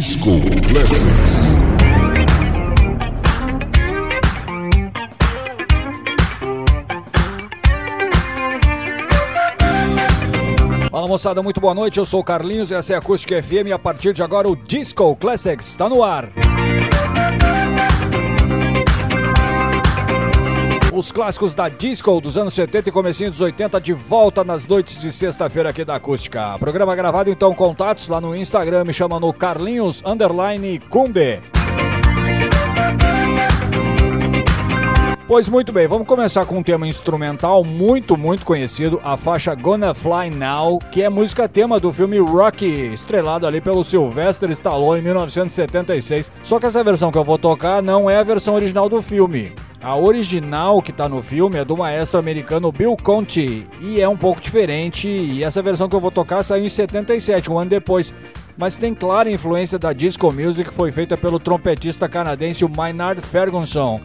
[0.00, 0.30] Disco
[0.70, 1.60] Classics.
[10.90, 11.98] Fala moçada, muito boa noite.
[11.98, 14.56] Eu sou o Carlinhos, essa é a Acústica FM e a partir de agora o
[14.56, 16.32] Disco Classics está no ar.
[21.00, 24.98] Os clássicos da disco dos anos 70 e comecinho dos 80 de volta nas noites
[24.98, 26.58] de sexta-feira aqui da Acústica.
[26.58, 31.40] Programa gravado então contatos lá no Instagram, me chama no Carlinhos Underline Cumbe.
[35.30, 39.94] Pois muito bem, vamos começar com um tema instrumental muito, muito conhecido, a faixa Gonna
[39.94, 45.04] Fly Now, que é música tema do filme Rocky, estrelado ali pelo Sylvester Stallone em
[45.04, 46.32] 1976.
[46.42, 49.52] Só que essa versão que eu vou tocar não é a versão original do filme.
[49.80, 54.16] A original que tá no filme é do maestro americano Bill Conti e é um
[54.16, 55.08] pouco diferente.
[55.08, 58.12] E essa versão que eu vou tocar saiu em 77, um ano depois.
[58.58, 64.00] Mas tem clara influência da disco music que foi feita pelo trompetista canadense Maynard Ferguson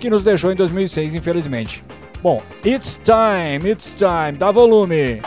[0.00, 1.84] que nos deixou em 2006, infelizmente.
[2.22, 5.20] Bom, it's time, it's time, dá volume.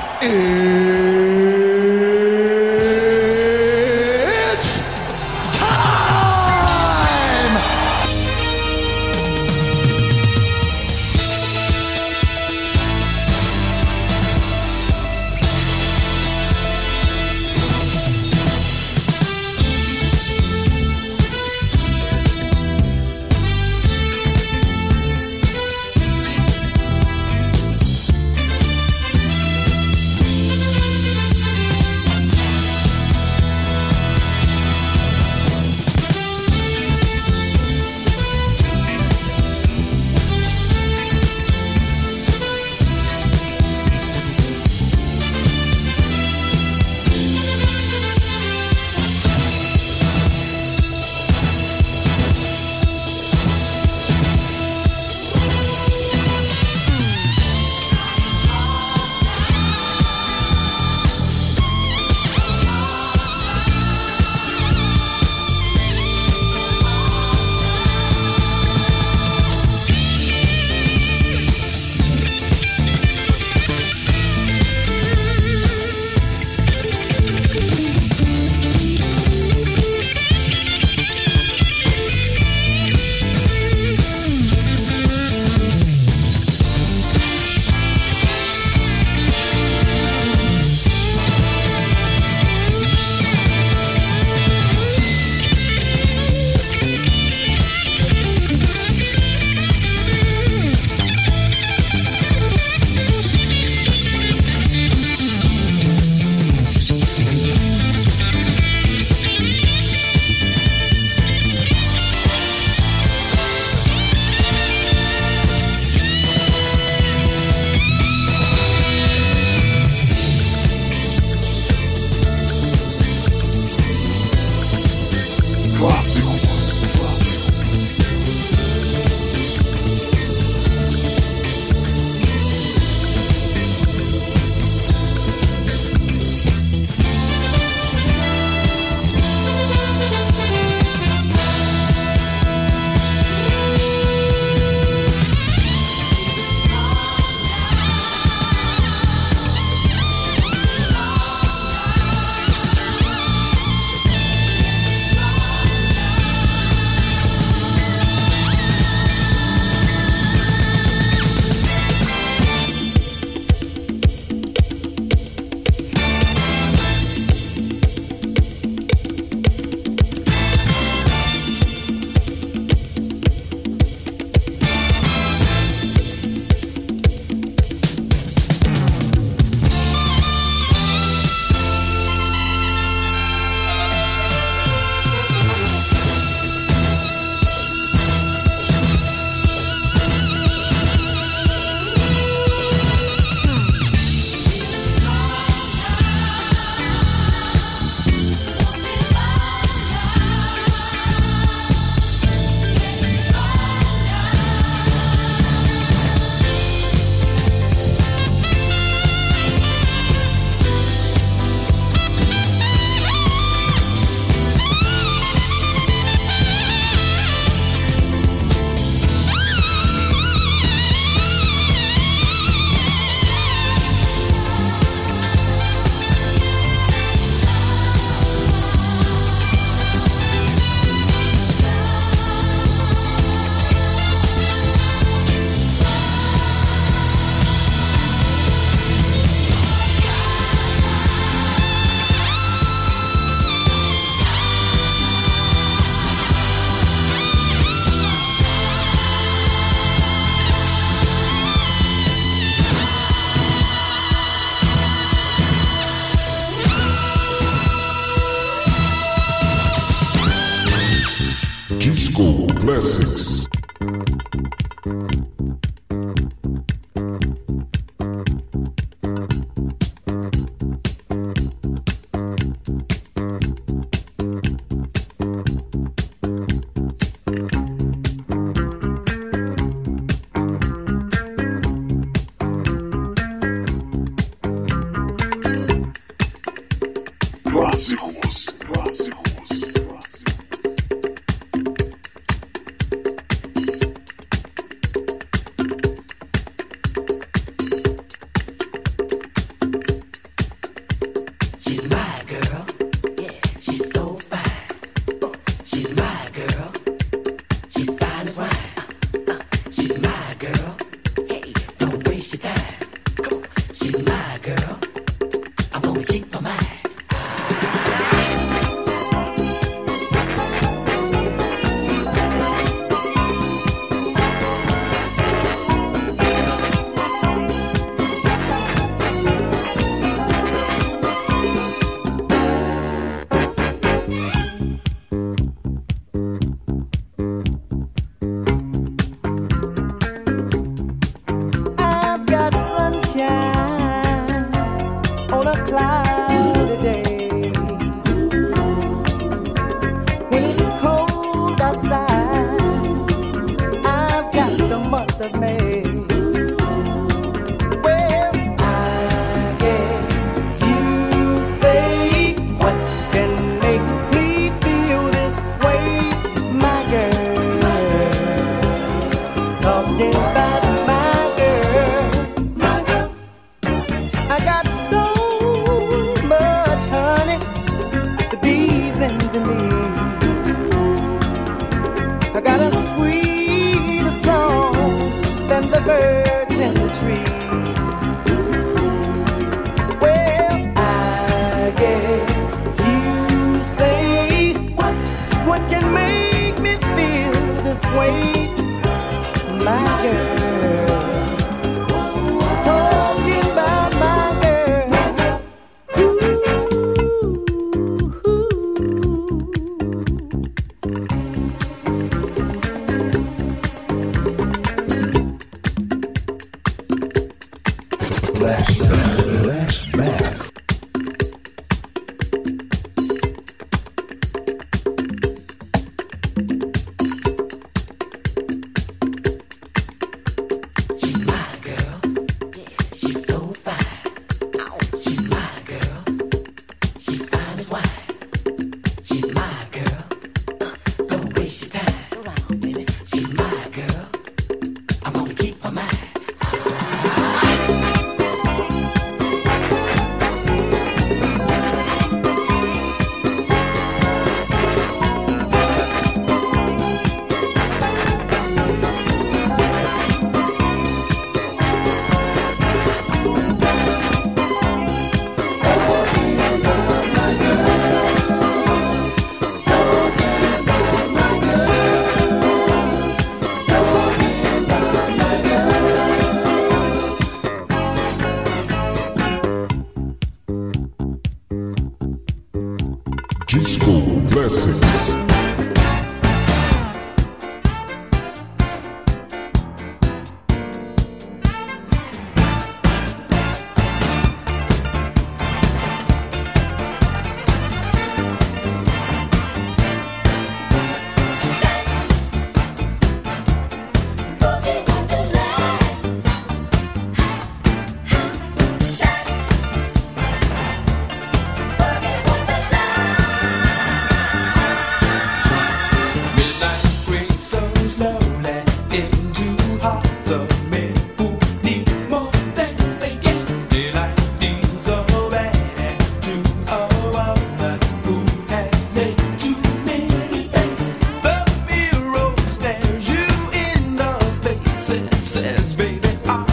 [535.71, 536.09] baby.
[536.25, 536.52] I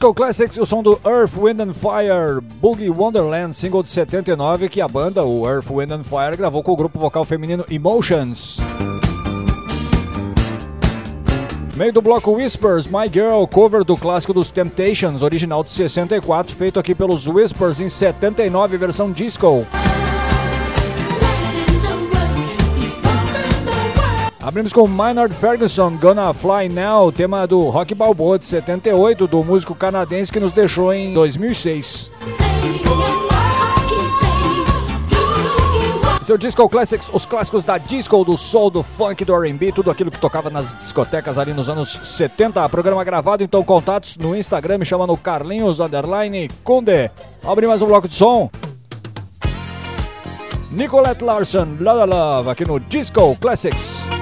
[0.00, 4.80] Disco Classics, o som do Earth, Wind and Fire, Boogie Wonderland, single de 79, que
[4.80, 8.56] a banda, o Earth, Wind and Fire, gravou com o grupo vocal feminino Emotions.
[11.76, 16.80] Meio do bloco Whispers, My Girl, cover do clássico dos Temptations, original de 64, feito
[16.80, 19.66] aqui pelos Whispers em 79, versão disco.
[24.50, 29.76] Abrimos com Maynard Ferguson, Gonna Fly Now, tema do Rock Balboa de 78, do músico
[29.76, 32.12] canadense que nos deixou em 2006.
[36.20, 40.10] Seu Disco Classics, os clássicos da disco, do soul, do funk, do R&B, tudo aquilo
[40.10, 42.68] que tocava nas discotecas ali nos anos 70.
[42.70, 47.08] Programa gravado, então contatos no Instagram, me chama no Carlinhos Underline Conde.
[47.44, 48.50] Abrir mais um bloco de som.
[50.72, 54.19] Nicolette Larson, Love Love, aqui no Disco Classics.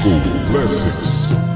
[0.00, 1.49] School Classics.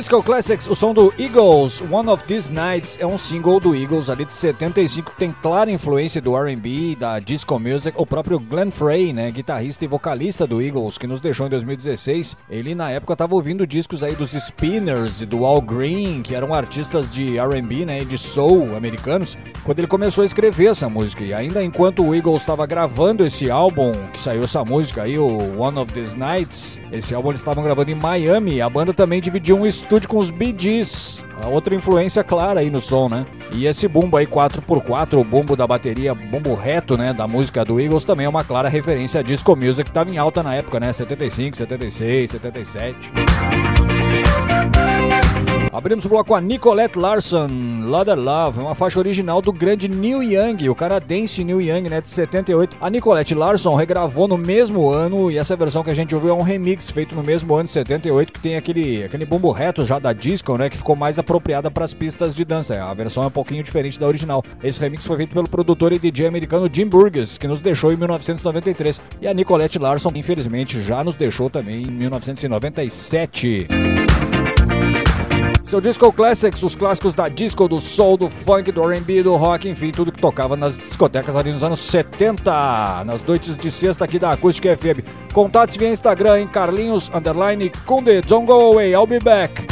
[0.00, 4.08] Disco Classics, o som do Eagles, One of These Nights, é um single do Eagles
[4.08, 8.70] ali de 75 que tem clara influência do R&B, da disco music, o próprio Glenn
[8.70, 12.34] Frey, né, guitarrista e vocalista do Eagles, que nos deixou em 2016.
[12.48, 16.54] Ele na época estava ouvindo discos aí dos Spinners e do Al Green, que eram
[16.54, 21.22] artistas de R&B, né, e de soul americanos, quando ele começou a escrever essa música.
[21.22, 25.60] E ainda enquanto o Eagles estava gravando esse álbum, que saiu essa música aí, o
[25.60, 29.58] One of These Nights, esse álbum eles estavam gravando em Miami, a banda também dividiu
[29.58, 29.66] um
[30.06, 30.52] com os Bee
[31.48, 33.26] outra influência clara aí no som, né?
[33.52, 37.80] E esse bumbo aí 4x4, o bumbo da bateria, bumbo reto, né, da música do
[37.80, 40.78] Eagles também é uma clara referência a disco music que tava em alta na época,
[40.78, 43.12] né, 75, 76, 77.
[45.72, 47.46] Abrimos o bloco a Nicolette Larson,
[47.84, 52.08] Lother Love, uma faixa original do grande Neil Young, o canadense Neil Young, né, de
[52.08, 52.76] 78.
[52.80, 56.34] A Nicolette Larson regravou no mesmo ano e essa versão que a gente ouviu é
[56.34, 60.00] um remix feito no mesmo ano de 78 que tem aquele aquele bumbo reto já
[60.00, 62.82] da disco, né, que ficou mais apropriada para as pistas de dança.
[62.82, 64.42] A versão é um pouquinho diferente da original.
[64.64, 67.96] Esse remix foi feito pelo produtor e DJ americano Jim Burgess, que nos deixou em
[67.96, 73.68] 1993, e a Nicolette Larson, infelizmente, já nos deixou também em 1997.
[75.70, 79.68] Seu Disco Classics, os clássicos da disco, do soul, do funk, do R&B, do rock,
[79.68, 84.18] enfim, tudo que tocava nas discotecas ali nos anos 70, nas noites de sexta aqui
[84.18, 84.98] da Acústica FM.
[85.32, 88.20] Contatos via Instagram em Carlinhos Underline Kunde.
[88.22, 89.64] Don't go away, I'll be back.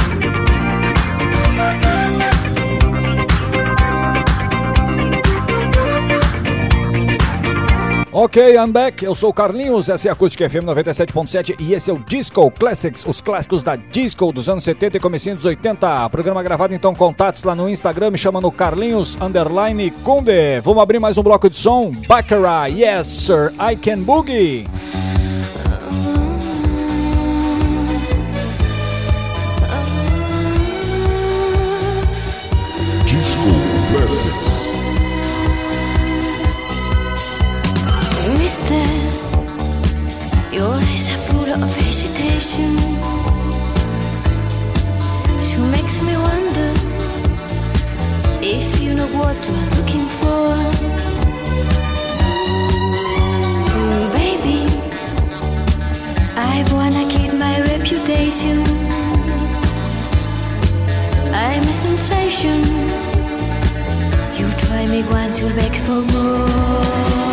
[8.11, 9.05] Ok, I'm back.
[9.05, 12.49] Eu sou o Carlinhos, essa é a Acústica FM 97.7 e esse é o Disco
[12.49, 16.09] Classics, os clássicos da disco dos anos 70 e comecinho dos 80.
[16.09, 20.59] Programa gravado, então, contatos lá no Instagram, me chama no Carlinhos Underline Conde.
[20.63, 21.91] Vamos abrir mais um bloco de som.
[22.07, 24.65] Baccarat, yes sir, I can boogie.
[41.51, 42.77] Of hesitation.
[45.41, 46.71] She makes me wonder
[48.41, 50.45] if you know what you're looking for.
[53.75, 54.59] Mm, baby,
[56.37, 58.59] I wanna keep my reputation.
[61.33, 62.61] I'm a sensation.
[64.37, 67.28] You try me once, you'll beg for more.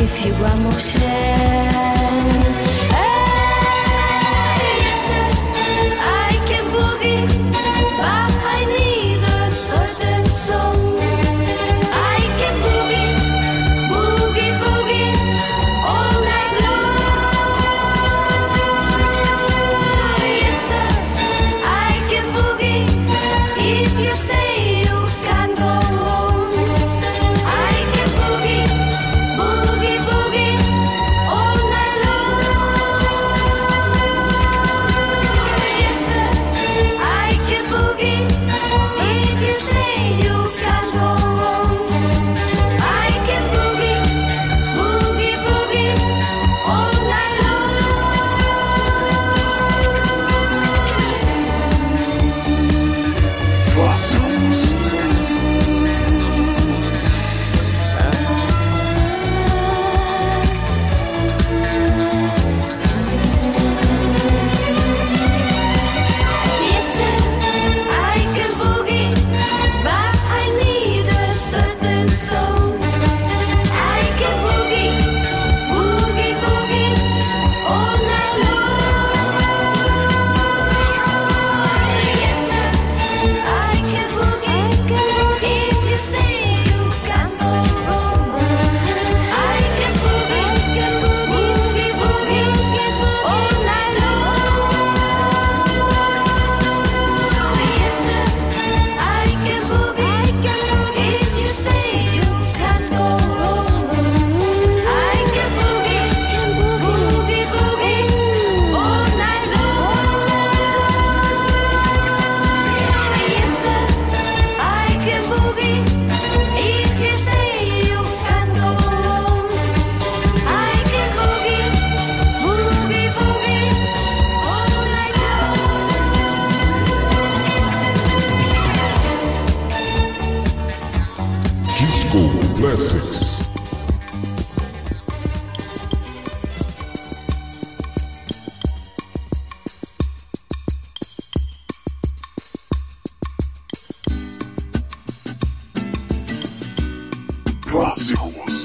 [0.00, 1.99] Give you one more.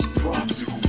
[0.04, 0.85] próximo.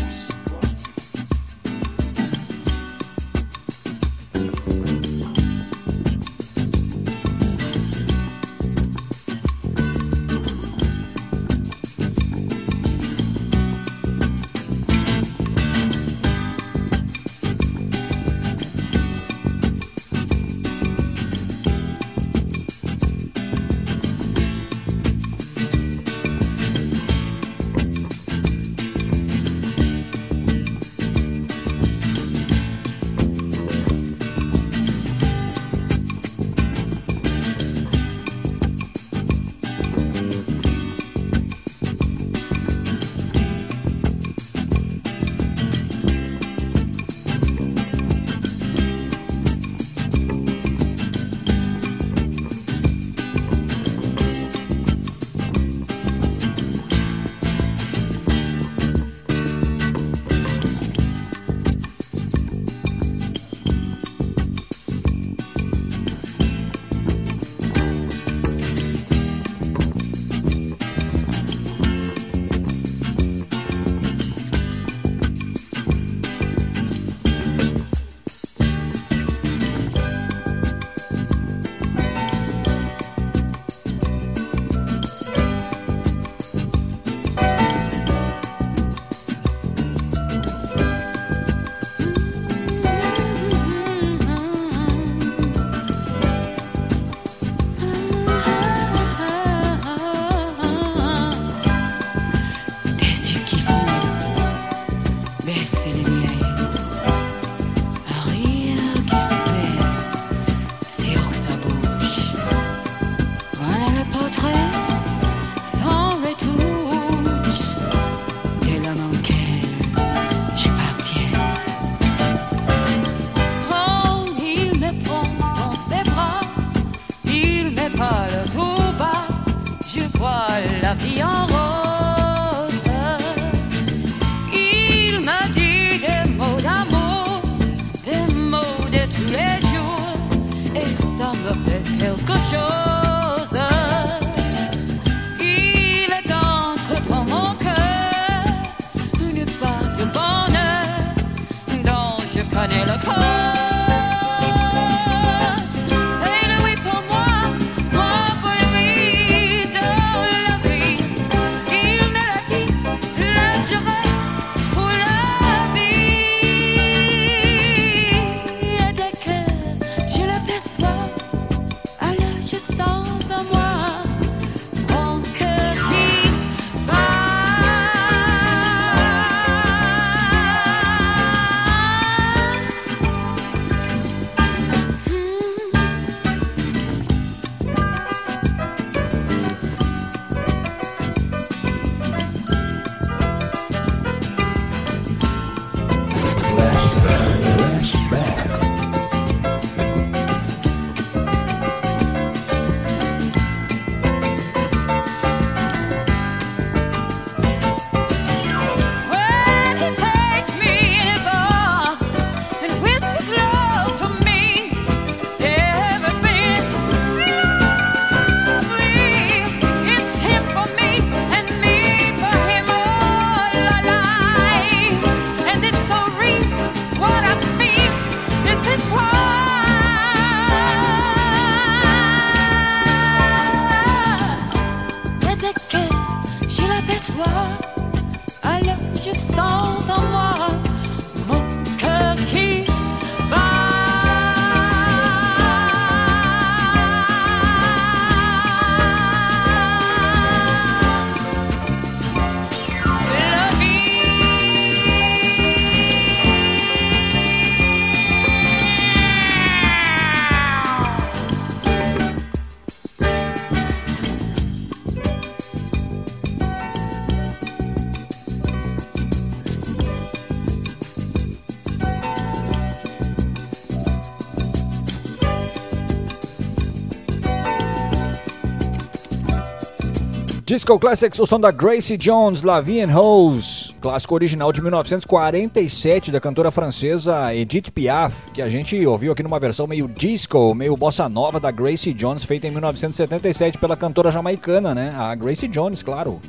[280.47, 286.53] Disco Classics, o som da Gracie Jones, Lavian Rose, clássico original de 1947 da cantora
[286.53, 291.41] francesa Edith Piaf, que a gente ouviu aqui numa versão meio disco, meio bossa nova
[291.41, 294.95] da Gracie Jones, feita em 1977 pela cantora jamaicana, né?
[294.97, 296.21] A Gracie Jones, claro.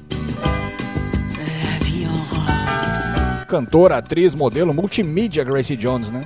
[1.40, 6.22] É, cantora, atriz, modelo, multimídia Gracie Jones, né?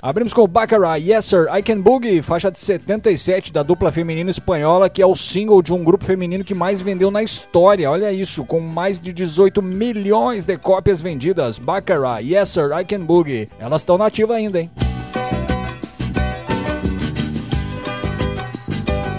[0.00, 4.30] Abrimos com o Baccarat, Yes Sir, I Can Boogie, faixa de 77 da dupla feminina
[4.30, 7.90] espanhola, que é o single de um grupo feminino que mais vendeu na história.
[7.90, 11.58] Olha isso, com mais de 18 milhões de cópias vendidas.
[11.58, 13.48] Baccarat, Yes Sir, I Can Boogie.
[13.58, 14.70] Elas estão nativas ainda, hein?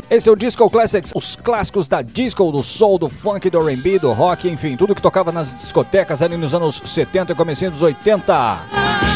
[0.10, 4.00] Esse é o Disco Classics, os clássicos da disco, do soul, do funk, do R&B,
[4.00, 7.82] do rock, enfim, tudo que tocava nas discotecas ali nos anos 70 e comecinho dos
[7.82, 9.09] 80.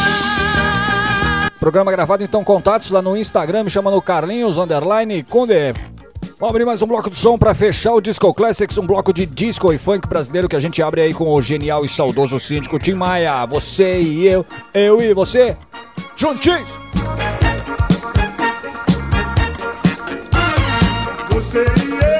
[1.63, 5.73] Programa gravado então contatos lá no Instagram, me chama no Carlinhos Underline Conde.
[6.37, 9.25] Vamos abrir mais um bloco de som para fechar o Disco Classics, um bloco de
[9.25, 12.77] disco e funk brasileiro que a gente abre aí com o genial e saudoso síndico
[12.77, 13.45] Tim Maia.
[13.45, 15.55] Você e eu, eu e você,
[16.17, 16.77] juntinhos!
[21.29, 22.12] Você e eu,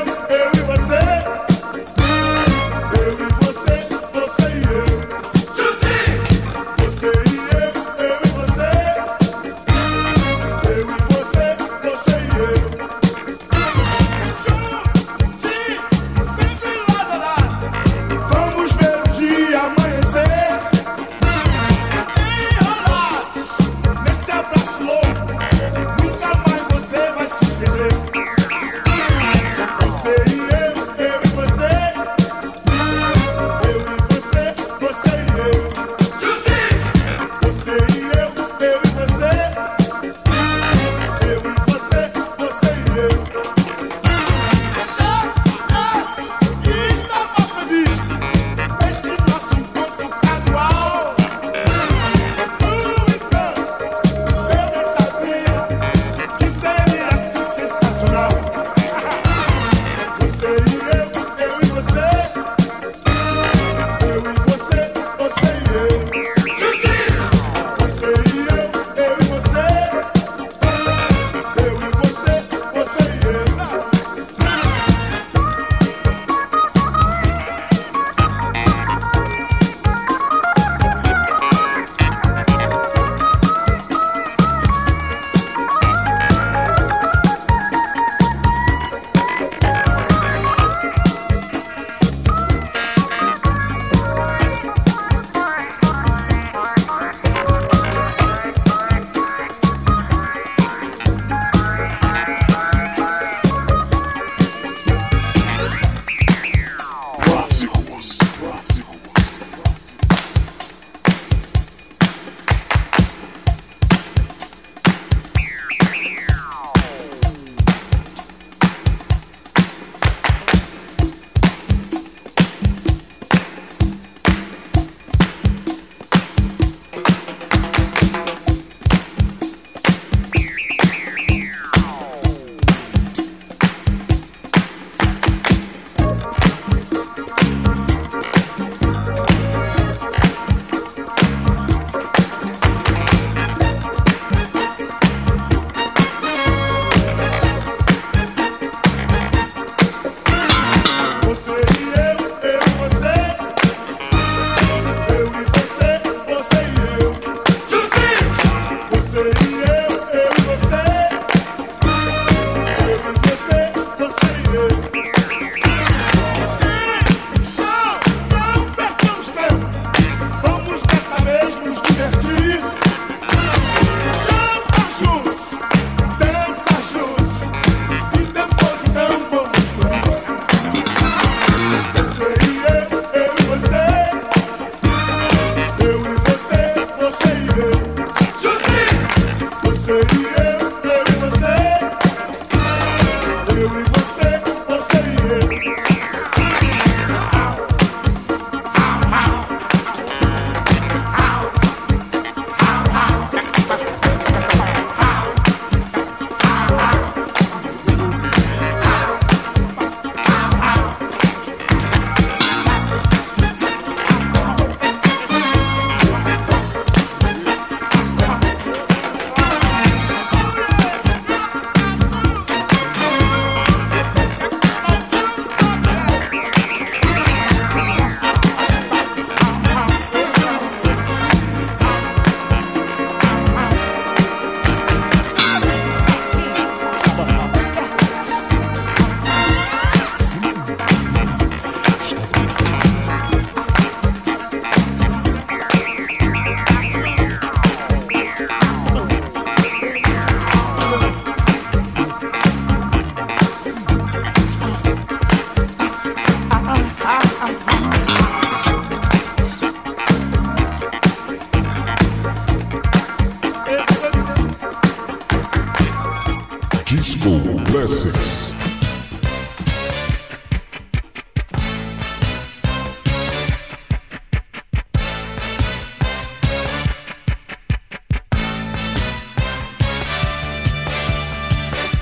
[267.71, 268.53] Classics.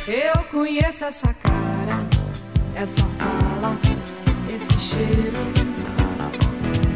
[0.07, 2.05] Eu conheço essa cara,
[2.75, 3.77] essa fala,
[4.53, 5.37] esse cheiro,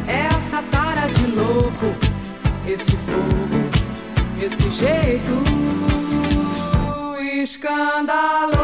[0.06, 1.96] essa tara de louco,
[2.68, 3.70] esse fogo,
[4.38, 5.65] esse jeito
[7.46, 8.55] escandaloso.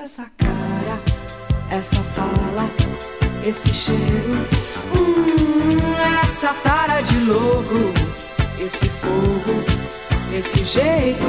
[0.00, 1.00] Essa cara,
[1.70, 2.70] essa fala,
[3.44, 4.46] esse cheiro.
[4.94, 5.76] Hum,
[6.22, 7.92] essa tara de louco,
[8.60, 9.64] esse fogo,
[10.32, 11.26] esse jeito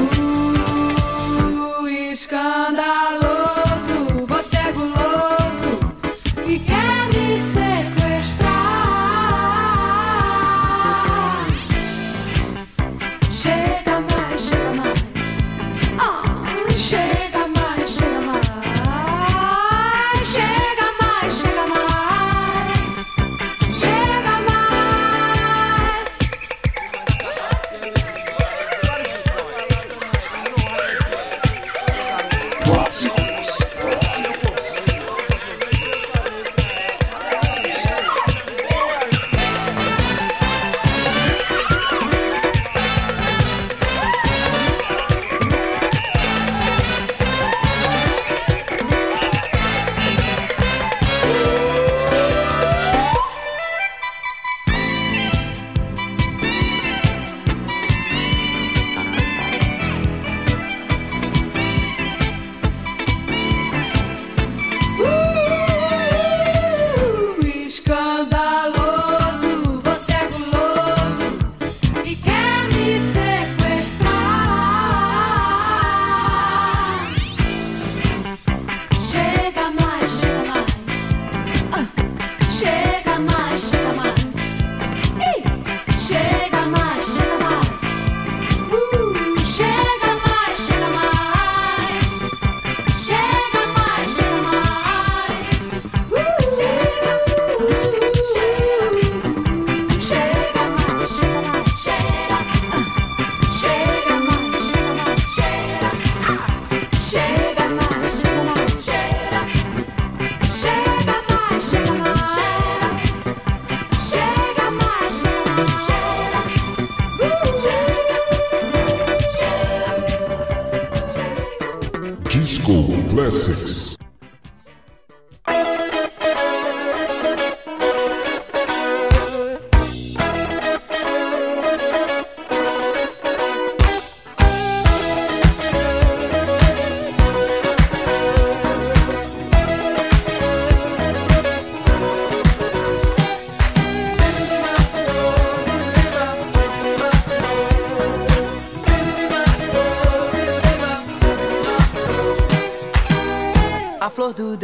[2.11, 3.38] escandaloso.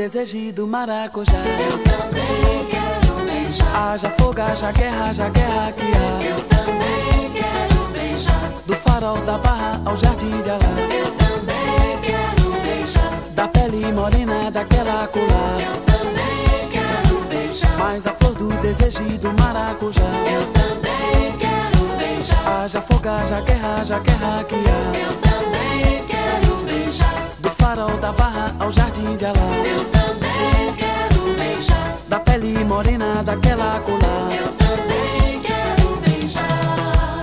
[0.09, 1.33] Desejo do maracujá.
[1.33, 3.93] Eu também quero beijar.
[3.93, 6.23] Haja fogo, haja guerra, haja guerra que há.
[6.23, 8.51] Eu também quero beijar.
[8.67, 10.59] Do farol da barra ao jardim de Alá.
[10.93, 13.19] Eu também quero beijar.
[13.33, 15.59] Da pele morena daquela colar.
[15.59, 17.77] Eu também quero beijar.
[17.79, 20.03] Mas a flor do desejo do maracujá.
[20.31, 22.63] Eu também quero beijar.
[22.63, 24.99] Haja fogo, haja guerra, haja guerra que há.
[24.99, 27.34] Eu também quero beijar
[27.75, 29.35] da barra ao jardim de Alá.
[29.65, 31.95] Eu também quero beijar.
[32.07, 34.31] Da pele morena daquela colar.
[34.31, 37.19] Eu também quero beijar.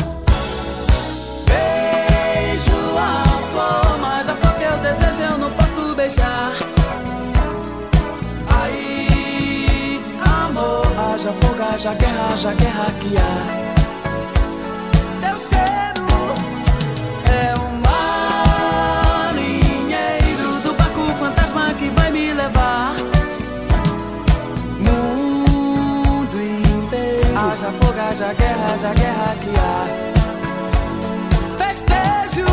[1.47, 6.53] Beijo a flor, mas a flor que eu desejo eu não posso beijar.
[8.61, 10.05] Aí,
[10.45, 13.72] amor, haja fogo, haja guerra, haja guerra que há.
[28.35, 29.87] Guerra, haja guerra que há.
[31.59, 32.47] Festejo.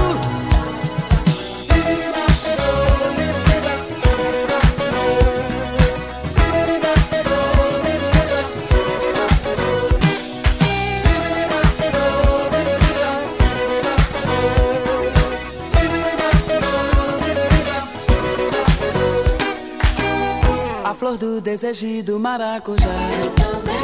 [21.19, 22.85] Do desejo do maracujá.
[23.23, 23.78] Eu também.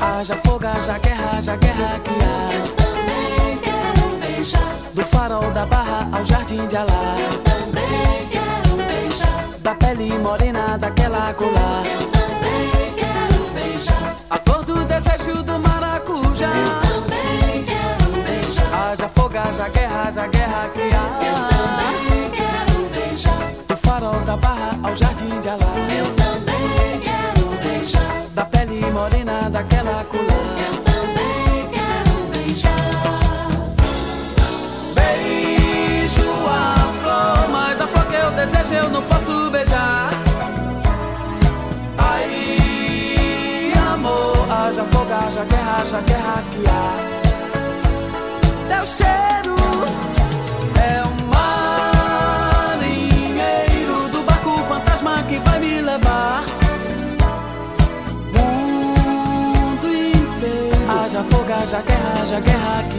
[0.00, 2.54] Haja fogo, haja guerra, haja guerra que há.
[2.54, 4.76] Eu também quero beijar.
[4.94, 7.16] Do farol da barra ao jardim de Alá.
[7.18, 9.44] Eu também quero beijar.
[9.60, 11.82] Da pele morena daquela colar.
[11.86, 14.16] Eu também quero beijar.
[14.30, 16.50] A flor do desejo do maracujá.
[16.50, 18.90] Eu também quero beijar.
[18.92, 20.33] Haja fogo, haja guerra, haja guerra
[61.64, 62.93] haja guerra, haja guerra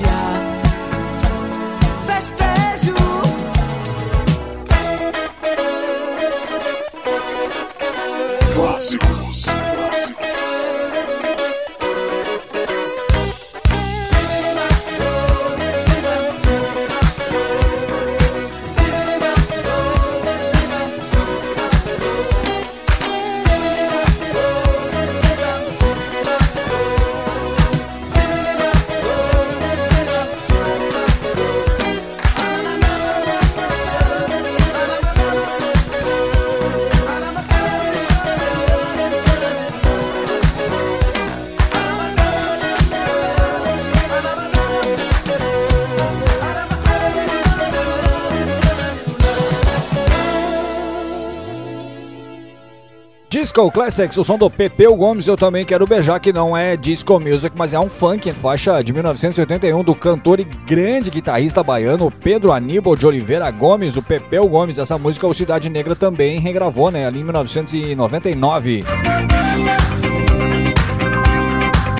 [53.56, 57.18] Disco Classics, o som do Pepeu Gomes, eu também quero beijar, que não é disco
[57.22, 62.51] music, mas é um funk, faixa de 1981 do cantor e grande guitarrista baiano Pedro
[62.51, 64.78] Aníbal de Oliveira Gomes, o Pepeu Gomes.
[64.78, 68.84] Essa música o Cidade Negra também regravou, né, ali em 1999.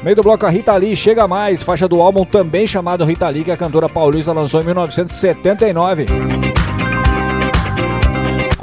[0.04, 3.46] Meio do bloco a Rita Lee, Chega Mais, faixa do álbum também chamado Rita Lee,
[3.46, 6.06] que a cantora paulista lançou em 1979.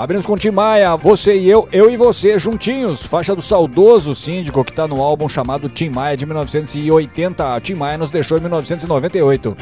[0.03, 4.65] Abrimos com Tim Maia, Você e Eu, Eu e Você, juntinhos, faixa do saudoso síndico
[4.65, 7.61] que tá no álbum chamado Tim Maia de 1980.
[7.61, 9.57] Tim Maia nos deixou em 1998.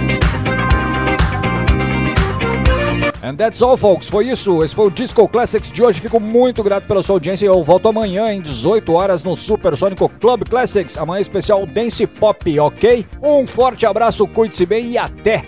[3.22, 4.08] And that's all, folks.
[4.08, 4.64] Foi isso.
[4.64, 6.00] Esse foi o Disco Classics de hoje.
[6.00, 10.08] Fico muito grato pela sua audiência e eu volto amanhã, em 18 horas, no Supersônico
[10.08, 10.96] Club Classics.
[10.96, 13.04] Amanhã especial Dance Pop, ok?
[13.22, 15.44] Um forte abraço, cuide-se bem e até!